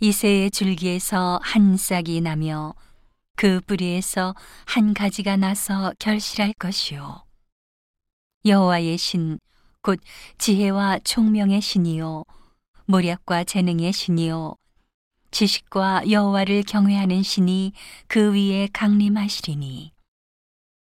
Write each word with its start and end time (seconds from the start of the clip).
이새의 0.00 0.50
줄기에서 0.50 1.38
한 1.42 1.76
싹이 1.76 2.20
나며 2.20 2.74
그 3.36 3.60
뿌리에서 3.60 4.34
한 4.66 4.94
가지가 4.94 5.36
나서 5.36 5.92
결실할 5.98 6.54
것이요 6.54 7.24
여호와의 8.44 8.98
신 8.98 9.38
곧 9.82 9.98
지혜와 10.36 10.98
총명의 11.04 11.62
신이요 11.62 12.24
모략과 12.84 13.44
재능의 13.44 13.92
신이요 13.92 14.56
지식과 15.30 16.10
여호와를 16.10 16.64
경외하는 16.64 17.22
신이 17.22 17.72
그 18.08 18.34
위에 18.34 18.68
강림하시리니. 18.72 19.92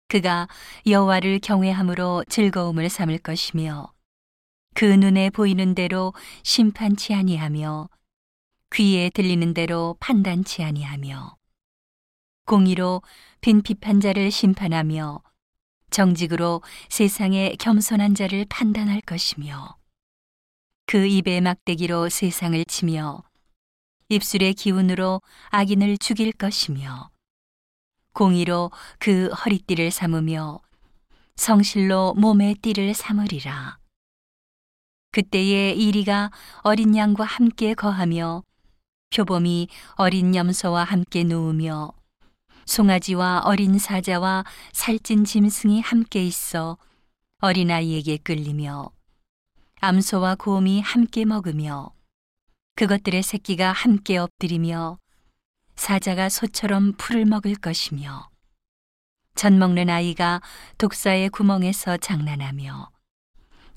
그가 0.08 0.46
여호와를 0.86 1.40
경외함으로 1.40 2.24
즐거움을 2.28 2.88
삼을 2.88 3.18
것이며 3.18 3.92
그 4.74 4.84
눈에 4.84 5.30
보이는 5.30 5.74
대로 5.74 6.12
심판치 6.44 7.12
아니하며 7.12 7.88
귀에 8.74 9.10
들리는 9.10 9.54
대로 9.54 9.96
판단치 10.00 10.62
아니하며 10.62 11.36
공의로 12.44 13.02
빈 13.40 13.62
비판자를 13.62 14.30
심판하며 14.30 15.22
정직으로 15.90 16.62
세상의 16.88 17.56
겸손한 17.56 18.14
자를 18.14 18.44
판단할 18.48 19.00
것이며 19.00 19.76
그 20.86 21.06
입의 21.06 21.40
막대기로 21.40 22.08
세상을 22.08 22.64
치며 22.66 23.22
입술의 24.08 24.54
기운으로 24.54 25.22
악인을 25.50 25.98
죽일 25.98 26.32
것이며 26.32 27.10
공의로 28.12 28.70
그 28.98 29.28
허리띠를 29.28 29.90
삼으며 29.90 30.60
성실로 31.36 32.14
몸의 32.14 32.54
띠를 32.56 32.94
삼으리라. 32.94 33.78
그때에 35.12 35.72
이리가 35.72 36.30
어린 36.60 36.96
양과 36.96 37.24
함께 37.24 37.74
거하며 37.74 38.42
표범이 39.10 39.68
어린 39.94 40.34
염소와 40.34 40.84
함께 40.84 41.24
누우며 41.24 41.92
송아지와 42.64 43.42
어린 43.44 43.78
사자와 43.78 44.44
살찐 44.72 45.24
짐승이 45.24 45.80
함께 45.80 46.24
있어 46.24 46.78
어린아이에게 47.40 48.18
끌리며 48.18 48.90
암소와 49.80 50.36
곰이 50.36 50.80
함께 50.80 51.24
먹으며 51.24 51.92
그것들의 52.74 53.22
새끼가 53.22 53.72
함께 53.72 54.18
엎드리며 54.18 54.98
사자가 55.76 56.28
소처럼 56.28 56.94
풀을 56.94 57.24
먹을 57.24 57.54
것이며 57.54 58.28
젖 59.34 59.52
먹는 59.52 59.90
아이가 59.90 60.40
독사의 60.78 61.28
구멍에서 61.28 61.98
장난하며 61.98 62.90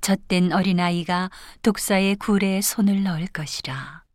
젖된 0.02 0.54
어린아이가 0.54 1.30
독사의 1.62 2.16
굴에 2.16 2.62
손을 2.62 3.04
넣을 3.04 3.28
것이라. 3.28 4.09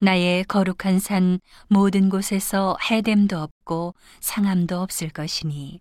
나의 0.00 0.44
거룩한 0.44 0.98
산 0.98 1.40
모든 1.68 2.10
곳에서 2.10 2.76
해됨도 2.90 3.38
없고 3.38 3.94
상함도 4.20 4.78
없을 4.80 5.08
것이니 5.08 5.80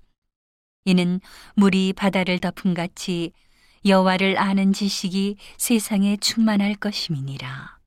이는 0.85 1.19
물이 1.55 1.94
바다를 1.94 2.39
덮음 2.39 2.73
같이 2.73 3.33
여호와를 3.85 4.38
아는 4.38 4.72
지식이 4.72 5.38
세상에 5.57 6.17
충만할 6.17 6.75
것임이니라. 6.75 7.77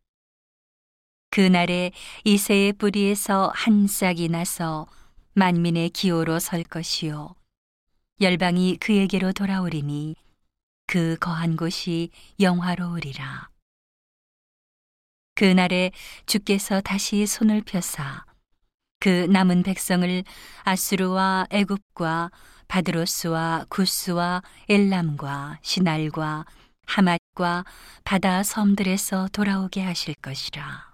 그날에 1.31 1.93
이새의 2.25 2.75
뿌리에서 2.75 3.51
한 3.55 3.87
싹이 3.87 4.29
나서 4.29 4.87
만민의 5.35 5.91
기호로 5.91 6.41
설 6.41 6.63
것이요 6.63 7.35
열방이 8.21 8.79
그에게로 8.79 9.33
돌아오리니 9.33 10.17
그 10.87 11.17
거한 11.21 11.57
곳이 11.57 12.11
영화로우리라. 12.41 13.49
그날에 15.39 15.93
주께서 16.27 16.81
다시 16.81 17.25
손을 17.25 17.63
펴사 17.63 18.25
그 18.99 19.29
남은 19.31 19.63
백성을 19.63 20.25
아수르와 20.65 21.47
애굽과 21.51 22.33
바드로스와 22.67 23.67
구스와 23.69 24.43
엘람과 24.69 25.61
시날과 25.63 26.45
하맛과 26.87 27.65
바다 28.03 28.43
섬들에서 28.43 29.29
돌아오게 29.33 29.81
하실 29.81 30.15
것이라. 30.15 30.93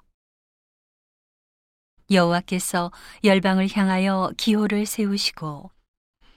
여호와께서 2.10 2.92
열방을 3.24 3.74
향하여 3.74 4.30
기호를 4.36 4.84
세우시고 4.84 5.70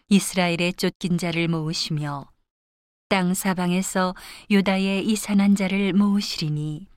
이스라엘의 0.08 0.76
쫓긴 0.78 1.18
자를 1.18 1.50
모으시며 1.50 2.32
땅 3.10 3.34
사방에서 3.34 4.16
유다의 4.50 5.06
이산한 5.06 5.56
자를 5.56 5.92
모으시리니 5.92 6.88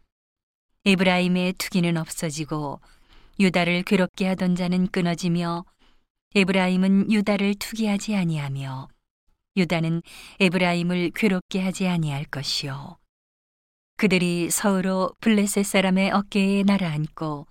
에브라임의 0.86 1.54
투기는 1.54 1.96
없어지고 1.96 2.80
유다를 3.38 3.82
괴롭게 3.82 4.26
하던 4.28 4.54
자는 4.54 4.86
끊어지며 4.86 5.64
에브라임은 6.34 7.10
유다를 7.10 7.54
투기하지 7.56 8.16
아니하며 8.16 8.88
유다는 9.56 10.02
에브라임을 10.40 11.10
괴롭게 11.14 11.60
하지 11.60 11.88
아니할 11.88 12.24
것이요 12.24 12.96
그들이 13.96 14.50
서로 14.50 15.12
블레셋 15.20 15.66
사람의 15.66 16.12
어깨에 16.12 16.62
날아앉고 16.62 17.46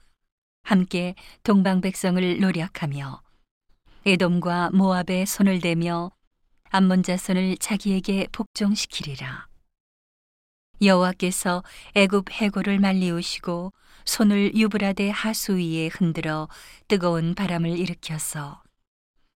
함께 0.63 1.16
동방 1.44 1.81
백성을 1.81 2.39
노력하며 2.39 3.22
에돔과 4.06 4.72
모압의 4.72 5.25
손을 5.25 5.59
대며 5.59 6.12
암몬 6.72 7.03
자손을 7.03 7.57
자기에게 7.57 8.28
복종시키리라. 8.31 9.49
여호와께서 10.81 11.63
애굽 11.95 12.31
해골을 12.31 12.79
말리우시고 12.79 13.73
손을 14.06 14.56
유브라데 14.56 15.09
하수 15.09 15.57
위에 15.57 15.88
흔들어 15.88 16.47
뜨거운 16.88 17.35
바람을 17.35 17.78
일으켜서 17.78 18.62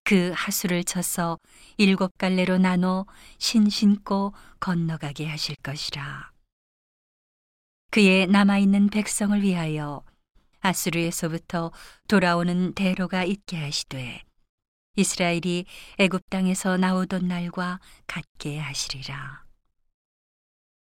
그 0.04 0.32
하수를 0.34 0.84
쳐서 0.84 1.38
일곱 1.78 2.16
갈래로 2.18 2.58
나눠 2.58 3.06
신 3.38 3.70
신고 3.70 4.34
건너가게 4.60 5.26
하실 5.26 5.56
것이라. 5.56 6.30
그의 7.90 8.26
남아있는 8.26 8.90
백성을 8.90 9.40
위하여 9.40 10.02
아수르에서부터 10.60 11.70
돌아오는 12.08 12.74
대로가 12.74 13.22
있게 13.24 13.56
하시되 13.56 14.22
이스라엘이 14.96 15.66
애굽 15.98 16.28
땅에서 16.30 16.76
나오던 16.76 17.28
날과 17.28 17.80
같게 18.06 18.58
하시리라. 18.58 19.43